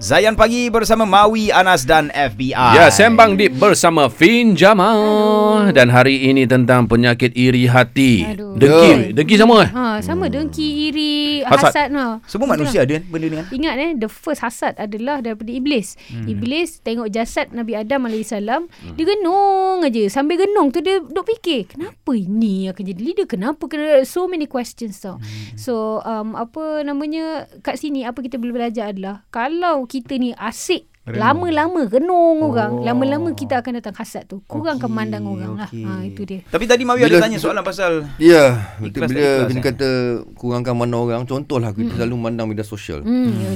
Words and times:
Zayan 0.00 0.32
Pagi 0.32 0.72
bersama 0.72 1.04
Mawi, 1.04 1.52
Anas 1.52 1.84
dan 1.84 2.08
FBI. 2.08 2.56
Ya, 2.56 2.88
Sembang 2.88 3.36
Deep 3.36 3.60
bersama 3.60 4.08
Fin 4.08 4.56
Jamal. 4.56 4.96
Dan 5.76 5.92
hari 5.92 6.24
ini 6.24 6.48
tentang 6.48 6.88
penyakit 6.88 7.36
iri 7.36 7.68
hati. 7.68 8.24
Aduh. 8.24 8.56
Dengki. 8.56 9.12
Dengki 9.12 9.36
sama 9.36 9.68
eh? 9.68 9.68
Ha, 9.68 10.00
sama 10.00 10.32
dengki, 10.32 10.88
iri, 10.88 11.44
Hasad. 11.44 11.68
hasad. 11.68 11.88
Ha. 11.92 12.16
Semua 12.24 12.48
manusia 12.48 12.88
ada 12.88 12.96
kan 12.96 13.04
benda 13.12 13.26
ni 13.28 13.36
kan? 13.44 13.46
Ingat 13.52 13.74
eh, 13.76 13.92
the 14.00 14.08
first 14.08 14.40
hasad 14.40 14.72
adalah 14.80 15.20
daripada 15.20 15.52
Iblis. 15.52 16.00
Hmm. 16.08 16.32
Iblis 16.32 16.80
tengok 16.80 17.12
jasad 17.12 17.52
Nabi 17.52 17.76
Adam 17.76 18.08
AS, 18.08 18.32
hmm. 18.32 18.96
dia 18.96 19.04
genung 19.04 19.84
aja. 19.84 20.00
Sambil 20.08 20.40
genung 20.40 20.72
tu 20.72 20.80
dia 20.80 21.04
duk 21.04 21.28
fikir, 21.28 21.76
kenapa 21.76 22.16
ini 22.16 22.72
akan 22.72 22.82
jadi 22.88 23.00
leader? 23.04 23.26
Kenapa 23.28 23.68
kena 23.68 24.00
so 24.08 24.24
many 24.24 24.48
questions 24.48 24.96
tau. 24.96 25.20
Hmm. 25.20 25.60
So, 25.60 26.00
um, 26.08 26.32
apa 26.40 26.88
namanya, 26.88 27.52
kat 27.60 27.76
sini 27.76 28.08
apa 28.08 28.24
kita 28.24 28.40
boleh 28.40 28.64
belajar 28.64 28.96
adalah, 28.96 29.28
kalau 29.28 29.89
kita 29.90 30.14
ni 30.14 30.30
asyik 30.32 30.86
Renung. 31.00 31.16
Lama-lama 31.18 31.80
renung 31.88 32.38
Oh. 32.38 32.52
orang 32.52 32.84
Lama-lama 32.84 33.32
kita 33.32 33.58
akan 33.58 33.72
datang 33.74 33.96
hasad 33.96 34.28
tu 34.28 34.44
Kurang 34.44 34.76
akan 34.76 34.84
Okey, 34.84 34.94
mandang 34.94 35.24
orang 35.24 35.52
lah 35.56 35.66
okey. 35.66 35.82
ha, 35.82 36.04
Itu 36.04 36.22
dia 36.22 36.44
Tapi 36.44 36.68
tadi 36.68 36.84
Mawi 36.84 37.00
Bila- 37.00 37.08
ada 37.10 37.24
tanya 37.24 37.38
soalan 37.40 37.64
pasal 37.64 38.04
Ya, 38.20 38.44
betul 38.76 39.00
tak 39.00 39.08
bila 39.08 39.18
ikhlas, 39.18 39.48
kena 39.48 39.58
eh? 39.58 39.64
kata 39.64 39.88
kurangkan 40.36 40.74
mana 40.76 40.96
orang, 41.00 41.22
contohlah 41.24 41.72
kita 41.72 41.96
selalu 41.96 42.14
mandang 42.20 42.46
media 42.46 42.62
sosial. 42.62 43.00
ya, 43.00 43.08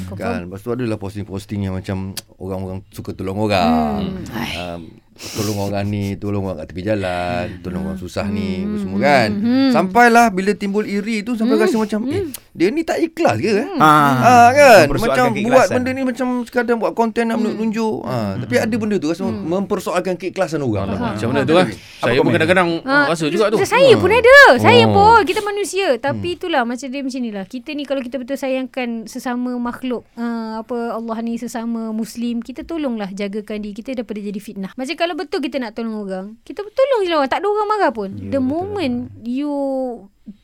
confirm. 0.03 0.17
Kan, 0.17 0.39
lepas 0.49 0.59
tu 0.59 0.71
adalah 0.73 0.97
posting-posting 0.97 1.61
yang 1.63 1.77
macam 1.77 1.97
orang-orang 2.35 2.81
suka 2.89 3.13
tolong 3.13 3.37
orang. 3.39 4.25
Hmm. 4.25 4.25
Um, 4.57 4.81
tolong 5.15 5.59
orang 5.63 5.87
ni, 5.87 6.15
tolong 6.15 6.45
orang 6.45 6.61
kat 6.61 6.67
tepi 6.69 6.83
jalan, 6.85 7.45
tolong 7.61 7.83
orang 7.85 7.97
susah 7.97 8.27
ni, 8.27 8.63
Hmm. 8.63 8.77
semua 8.77 8.99
kan. 9.01 9.29
Sampailah 9.71 10.27
bila 10.29 10.53
timbul 10.53 10.85
iri 10.85 11.21
tu 11.21 11.35
sampai 11.35 11.57
rasa 11.57 11.77
macam 11.77 12.07
eh 12.07 12.25
dia 12.51 12.71
ni 12.71 12.83
tak 12.83 13.03
ikhlas 13.03 13.35
ke? 13.37 13.51
Eh? 13.53 13.67
Ah, 13.77 14.15
Ah 14.15 14.49
kan 14.51 14.87
macam 14.87 15.35
buat 15.35 15.67
benda 15.69 15.91
ni 15.91 16.03
macam 16.03 16.27
sekadar 16.43 16.75
buat 16.75 16.93
konten 16.93 17.27
nak 17.27 17.39
menunjuk. 17.39 18.03
Ah 18.03 18.35
tapi 18.37 18.55
ada 18.57 18.75
benda 18.75 18.97
tu 18.97 19.09
rasa 19.09 19.27
mempersoalkan 19.27 20.15
keikhlasan 20.15 20.61
orang. 20.61 20.91
Macam 20.91 21.29
mana 21.29 21.43
tu 21.43 21.53
lah? 21.53 21.67
Saya 21.99 22.19
pun 22.21 22.31
kadang-kadang 22.31 22.69
Ah, 22.83 23.09
rasa 23.09 23.27
juga 23.27 23.51
tu. 23.51 23.59
Saya 23.61 23.95
pun 23.95 24.09
ada. 24.09 24.39
Saya 24.57 24.87
Oh. 24.87 24.93
pun. 24.93 25.21
Kita 25.25 25.41
manusia. 25.41 25.97
Tapi 25.97 26.35
itulah 26.35 26.63
macam 26.63 26.87
dia 26.87 27.01
macam 27.01 27.21
ni 27.21 27.31
lah. 27.31 27.45
Kita 27.45 27.71
ni 27.73 27.83
kalau 27.83 28.01
kita 28.01 28.17
betul 28.17 28.37
sayangkan 28.37 29.07
sesama 29.07 29.57
makhluk. 29.57 30.05
Uh, 30.15 30.61
apa 30.61 30.95
Allah 30.95 31.17
ni 31.21 31.35
sesama 31.35 31.91
Muslim. 31.91 32.39
Kita 32.39 32.63
tolonglah 32.63 33.11
jagakan 33.11 33.59
diri 33.59 33.75
kita 33.75 33.95
daripada 33.95 34.21
jadi 34.21 34.37
fitnah. 34.37 34.71
Macam 34.75 34.95
kalau 35.05 35.21
betul 35.21 35.45
kita 35.45 35.61
nak 35.61 35.77
tolong 35.77 36.01
orang. 36.01 36.27
Kita 36.49 36.65
tolong 36.65 37.01
je 37.05 37.13
lah 37.13 37.21
orang. 37.21 37.29
Tak 37.29 37.45
ada 37.45 37.49
orang 37.53 37.69
marah 37.69 37.93
pun. 37.93 38.09
Ya, 38.17 38.33
The 38.33 38.41
betul. 38.41 38.49
moment 38.49 38.97
you 39.21 39.53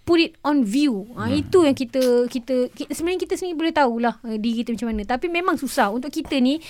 put 0.04 0.20
it 0.20 0.36
on 0.44 0.68
view. 0.68 1.08
Ha, 1.16 1.32
itu 1.32 1.64
yang 1.64 1.72
kita, 1.72 2.28
kita 2.28 2.68
kita 2.68 2.92
sebenarnya 2.92 3.24
kita 3.24 3.40
sendiri 3.40 3.56
boleh 3.56 3.72
tahulah 3.72 4.20
uh, 4.20 4.36
diri 4.36 4.60
kita 4.60 4.76
macam 4.76 4.92
mana. 4.92 5.02
Tapi 5.08 5.32
memang 5.32 5.56
susah 5.56 5.88
untuk 5.88 6.12
kita 6.12 6.36
ni 6.44 6.60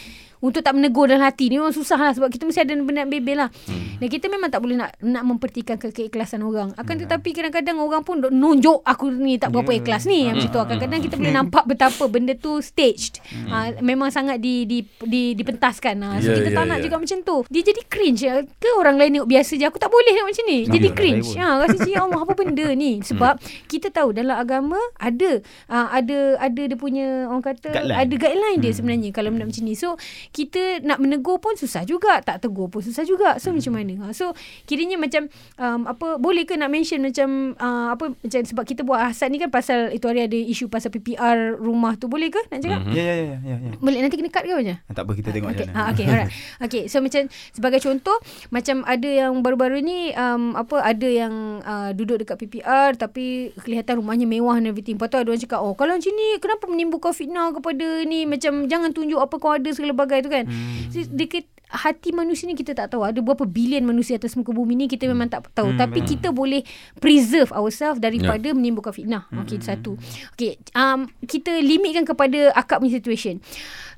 untuk 0.40 0.60
tak 0.60 0.72
menegur 0.72 1.04
dalam 1.04 1.20
hati 1.20 1.46
ni 1.46 1.56
memang 1.56 1.70
susah 1.70 1.96
lah 1.96 2.12
sebab 2.12 2.28
kita 2.28 2.44
mesti 2.44 2.60
ada 2.60 2.72
benda 2.74 3.04
bebel 3.04 3.36
lah. 3.38 3.48
Hmm. 3.64 3.96
Dan 3.96 4.08
kita 4.08 4.26
memang 4.26 4.48
tak 4.48 4.58
boleh 4.58 4.74
nak 4.74 4.96
nak 4.98 5.22
mempertikan 5.22 5.76
ke 5.76 5.88
keikhlasan 5.90 6.40
orang. 6.40 6.72
Akan 6.74 6.96
Hmm. 6.96 7.04
tetapi 7.04 7.28
kadang-kadang 7.30 7.76
orang 7.76 8.00
pun 8.00 8.18
nunjuk 8.22 8.80
aku 8.82 9.08
ni 9.10 9.36
tak 9.36 9.50
berapa 9.50 9.68
ikhlas 9.74 10.04
ni. 10.04 10.24
Yang 10.24 10.36
macam 10.36 10.50
tu. 10.50 10.60
Kadang-kadang 10.66 11.00
kita 11.00 11.14
boleh 11.14 11.34
nampak 11.34 11.64
betapa 11.64 12.04
benda 12.06 12.32
tu 12.32 12.58
staged. 12.58 13.20
Ha, 13.46 13.76
memang 13.78 14.08
sangat 14.08 14.40
di, 14.40 14.64
di, 14.64 14.78
di, 15.02 15.32
dipentaskan. 15.34 15.96
Ha. 15.98 16.08
So 16.18 16.28
Ya, 16.30 16.36
kita 16.38 16.50
ya, 16.50 16.56
tak 16.56 16.64
nak 16.66 16.78
ya. 16.78 16.84
juga 16.84 16.96
macam 16.96 17.18
tu. 17.20 17.36
Dia 17.46 17.62
jadi 17.62 17.82
cringe. 17.84 18.20
ya. 18.20 18.34
Ke 18.56 18.68
orang 18.74 18.96
lain 18.96 19.10
tengok 19.14 19.28
biasa 19.28 19.52
je. 19.54 19.64
Aku 19.64 19.76
tak 19.76 19.88
boleh 19.88 20.10
tengok 20.10 20.28
macam 20.30 20.44
ni. 20.46 20.58
Jadi 20.64 20.88
Ya, 20.88 20.94
cringe. 20.94 21.28
Ha, 21.36 21.46
rasa 21.58 21.76
macam 21.76 21.90
ya 21.90 22.00
Allah 22.00 22.20
apa 22.20 22.32
benda 22.34 22.66
ni. 22.72 22.92
Sebab 23.00 23.34
kita 23.66 23.90
tahu 23.90 24.10
dalam 24.10 24.34
agama 24.34 24.78
ada 24.96 25.44
uh, 25.68 25.88
ada 25.90 26.18
ada 26.38 26.62
dia 26.64 26.74
punya 26.74 27.26
orang 27.26 27.44
kata 27.44 27.68
Guideline. 27.68 27.98
ada 27.98 28.14
guideline 28.16 28.58
dia 28.58 28.72
sebenarnya 28.72 29.10
kalau 29.10 29.28
benda 29.28 29.44
macam 29.44 29.62
ni. 29.62 29.74
So 29.74 30.00
kita 30.30 30.80
nak 30.82 30.98
menegur 30.98 31.36
pun 31.38 31.54
susah 31.54 31.84
juga, 31.84 32.24
tak 32.24 32.40
tegur 32.40 32.72
pun 32.72 32.80
susah 32.80 33.04
juga. 33.04 33.36
So 33.36 33.52
macam 33.52 33.76
mana? 33.76 33.94
Ha, 34.08 34.16
so 34.16 34.32
kiranya 34.64 34.96
macam 34.96 35.28
um, 35.60 35.84
apa 35.84 36.16
boleh 36.16 36.48
ke 36.48 36.56
nak 36.56 36.72
mention 36.72 37.04
macam 37.04 37.54
uh, 37.60 37.92
apa 37.92 38.16
macam 38.16 38.40
sebab 38.40 38.64
kita 38.64 38.82
buat 38.82 39.12
hasad 39.12 39.28
ni 39.28 39.38
kan 39.42 39.52
pasal 39.52 39.92
itu 39.92 40.08
hari 40.08 40.24
ada 40.24 40.38
isu 40.38 40.72
pasal 40.72 40.88
PPR 40.94 41.58
rumah 41.60 42.00
tu 42.00 42.08
boleh 42.08 42.32
ke 42.32 42.40
nak 42.48 42.64
cakap? 42.64 42.80
Ya 42.90 43.04
ya 43.04 43.14
ya 43.14 43.36
ya. 43.44 43.56
ya. 43.60 43.72
Boleh 43.76 43.98
nanti 44.00 44.16
kena 44.16 44.30
cut 44.32 44.44
ke 44.46 44.54
macam? 44.56 44.76
Tak 44.90 45.02
apa 45.04 45.12
kita 45.14 45.28
tengok 45.34 45.50
Okay, 45.50 45.66
macam 45.66 45.74
ha, 45.74 45.80
mana. 45.82 45.90
okay, 45.92 46.04
alright. 46.06 46.30
Okay, 46.62 46.82
so 46.86 47.02
macam 47.02 47.22
sebagai 47.50 47.80
contoh, 47.82 48.16
macam 48.54 48.86
ada 48.86 49.08
yang 49.08 49.42
baru-baru 49.42 49.82
ni, 49.82 50.14
um, 50.14 50.54
apa 50.54 50.78
ada 50.78 51.08
yang 51.08 51.58
uh, 51.66 51.90
duduk 51.90 52.22
dekat 52.22 52.38
PPR 52.38 52.94
tapi 52.94 53.50
kelihatan 53.58 53.98
rumahnya 53.98 54.30
mewah 54.30 54.56
and 54.56 54.70
everything. 54.70 54.94
Lepas 54.94 55.10
tu 55.10 55.18
ada 55.18 55.26
orang 55.26 55.42
cakap, 55.42 55.60
oh 55.60 55.74
kalau 55.74 55.98
macam 55.98 56.12
ni, 56.14 56.28
kenapa 56.38 56.64
menimbulkan 56.70 57.12
fitnah 57.16 57.50
kepada 57.50 57.86
ni? 58.06 58.28
Macam 58.30 58.70
jangan 58.70 58.94
tunjuk 58.94 59.18
apa 59.18 59.34
kau 59.40 59.50
ada 59.50 59.70
segala 59.74 59.92
bagai 59.96 60.19
tu 60.22 60.30
kan. 60.30 60.44
Hmm. 60.46 60.88
Dekat 61.16 61.44
hati 61.70 62.10
manusia 62.10 62.50
ni 62.50 62.58
kita 62.58 62.74
tak 62.74 62.90
tahu. 62.90 63.06
Ada 63.06 63.22
berapa 63.22 63.46
bilion 63.46 63.86
manusia 63.86 64.18
atas 64.18 64.34
muka 64.34 64.50
bumi 64.50 64.74
ni 64.74 64.86
kita 64.90 65.06
memang 65.06 65.30
tak 65.30 65.46
tahu. 65.54 65.74
Hmm, 65.74 65.78
Tapi 65.78 66.02
kita 66.02 66.34
boleh 66.34 66.66
preserve 66.98 67.54
ourselves 67.54 68.02
daripada 68.02 68.50
menimbulkan 68.50 68.90
fitnah. 68.90 69.30
Okay, 69.46 69.56
itu 69.56 69.66
satu. 69.66 69.92
Okay, 70.34 70.58
um, 70.74 71.06
kita 71.24 71.62
limitkan 71.62 72.02
kepada 72.02 72.50
akak 72.58 72.82
punya 72.82 72.98
situation. 72.98 73.38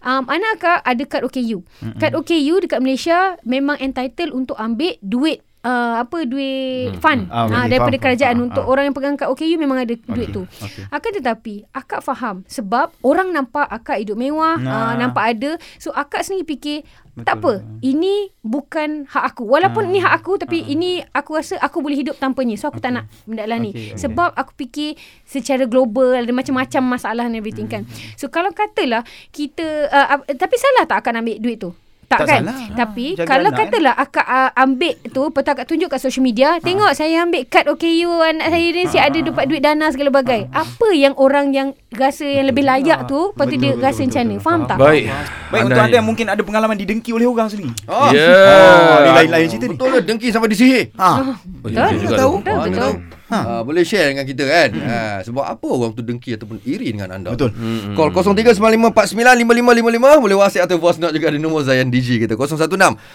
Um, 0.04 0.28
anak 0.28 0.60
akak 0.60 0.78
ada 0.84 1.02
kad 1.08 1.22
OKU. 1.24 1.64
Kad 1.96 2.12
OKU 2.12 2.54
dekat 2.60 2.80
Malaysia 2.84 3.40
memang 3.48 3.80
entitled 3.80 4.36
untuk 4.36 4.58
ambil 4.60 4.98
duit 5.00 5.40
uh, 5.62 5.94
apa 5.98 6.18
duit 6.22 6.98
fund 6.98 7.26
Ah, 7.28 7.44
ah, 7.44 7.64
okay, 7.64 7.70
daripada 7.70 7.90
faham, 7.92 8.04
kerajaan 8.04 8.34
faham. 8.34 8.46
untuk 8.46 8.62
Ah. 8.62 8.68
orang 8.68 8.84
yang 8.84 8.94
pegang 8.94 9.14
kad 9.14 9.28
OKU 9.28 9.56
memang 9.56 9.78
ada 9.78 9.94
duit 9.94 10.28
tu. 10.28 10.42
okey. 10.44 10.84
Akan 10.88 11.10
tetapi 11.12 11.54
akak 11.72 12.00
faham 12.00 12.42
sebab 12.46 12.90
orang 13.00 13.30
nampak 13.30 13.66
akak 13.66 13.98
hidup 13.98 14.14
mewah, 14.14 14.56
Nah. 14.56 14.70
uh, 14.70 14.94
nampak 14.96 15.24
ada. 15.32 15.50
So 15.76 15.90
akak 15.92 16.22
sendiri 16.22 16.46
fikir 16.48 16.78
tak 17.14 17.36
Betul. 17.36 17.60
apa, 17.60 17.82
ini 17.82 18.14
bukan 18.42 19.04
hak 19.06 19.24
aku. 19.30 19.44
Walaupun 19.44 19.84
Ah. 19.84 19.90
ni 19.90 19.98
hak 20.00 20.14
aku 20.14 20.32
tapi 20.36 20.64
ini 20.64 20.90
aku 21.06 21.36
rasa 21.36 21.56
aku 21.58 21.78
boleh 21.78 21.94
hidup 21.94 22.16
tanpanya. 22.16 22.56
So 22.56 22.66
aku 22.66 22.80
tak 22.80 22.92
nak 22.92 23.04
benda 23.22 23.44
lah 23.44 23.56
ni. 23.56 23.68
Okey, 23.70 23.92
okey. 23.92 24.00
Sebab 24.00 24.32
aku 24.32 24.52
fikir 24.58 24.96
secara 25.22 25.64
global 25.64 26.16
ada 26.16 26.30
macam-macam 26.30 26.82
masalah 26.90 27.24
and 27.24 27.36
everything 27.36 27.66
kan. 27.66 27.84
So 28.14 28.26
kalau 28.26 28.48
katalah 28.50 29.04
kita 29.28 29.62
uh, 29.86 30.06
uh, 30.16 30.32
tapi 30.32 30.56
salah 30.56 30.84
tak 30.86 31.04
akan 31.04 31.20
ambil 31.20 31.36
duit 31.38 31.58
tu? 31.58 31.70
Tak, 32.12 32.18
Tak 32.18 32.28
kan? 32.28 32.42
salah. 32.42 32.56
Tapi 32.74 33.06
Jaga 33.14 33.24
kalau 33.26 33.48
anak, 33.48 33.54
kan? 33.54 33.66
katalah 33.66 33.94
akak 33.96 34.26
uh, 34.26 34.50
ambil 34.54 34.92
tu, 35.06 35.22
tu 35.24 35.50
akak 35.50 35.64
tunjuk 35.64 35.88
kat 35.88 35.98
social 35.98 36.20
media, 36.20 36.48
tengok 36.58 36.92
saya 36.92 37.22
ambil 37.22 37.42
kad 37.46 37.64
OKU 37.64 38.10
anak 38.18 38.48
saya 38.48 38.66
ni, 38.68 38.82
saya 38.86 39.02
ada 39.06 39.18
dapat 39.18 39.44
duit 39.46 39.60
dana 39.60 39.86
segala 39.88 40.10
bagai. 40.12 40.46
Apa 40.48 40.88
yang 40.90 41.16
orang 41.16 41.50
yang 41.50 41.68
rasa 41.90 42.24
yang 42.24 42.46
lebih 42.46 42.62
layak 42.62 43.04
tu, 43.04 43.32
lepas 43.32 43.44
tu 43.44 43.56
dia 43.56 43.72
Betul, 43.72 43.80
rasa 43.80 43.96
betul, 43.98 44.06
macam 44.06 44.22
mana? 44.22 44.36
Faham 44.38 44.60
tak? 44.62 44.76
Baik. 44.78 45.04
Baik 45.48 45.62
untuk 45.62 45.80
anda 45.80 45.94
yang 45.94 46.06
mungkin 46.06 46.26
ada 46.26 46.42
pengalaman 46.42 46.76
didengki 46.76 47.10
oleh 47.10 47.24
orang 47.24 47.48
sendiri. 47.48 47.72
Oh, 47.84 48.08
Ya. 48.08 48.28
Oh, 48.28 49.14
lain-lain 49.14 49.46
cerita 49.46 49.64
ni. 49.64 49.74
Betul 49.74 49.88
lah 49.90 50.02
dengki 50.02 50.28
sampai 50.28 50.48
disihir. 50.48 50.84
Ha. 50.94 51.08
Oh, 51.14 51.36
Betul, 51.62 51.88
juga 51.98 52.14
tahu. 52.14 52.32
tu. 52.32 52.38
Betul, 52.38 52.52
Ah, 52.52 52.62
betul. 52.62 52.78
tahu. 52.78 52.94
Ha. 53.32 53.64
boleh 53.64 53.80
share 53.80 54.12
dengan 54.12 54.28
kita 54.28 54.44
kan. 54.44 54.76
Ha, 54.76 55.24
sebab 55.24 55.48
apa 55.48 55.64
orang 55.64 55.96
tu 55.96 56.04
dengki 56.04 56.36
ataupun 56.36 56.60
iri 56.68 56.92
dengan 56.92 57.16
anda? 57.16 57.32
Betul. 57.32 57.48
Hmm, 57.56 57.96
Call 57.96 58.12
0395495555 58.12 60.20
boleh 60.20 60.36
WhatsApp 60.36 60.68
atau 60.68 60.76
voice 60.76 61.00
note 61.00 61.16
juga 61.16 61.32
ada 61.32 61.40
nombor 61.40 61.64
Zayan 61.64 61.88
DJ 61.88 62.28
kita 62.28 62.36
016 62.36 62.68